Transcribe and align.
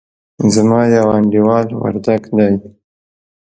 زما 0.53 0.81
يو 0.95 1.07
انډيوال 1.17 1.67
وردګ 1.81 2.21
دئ. 2.37 2.53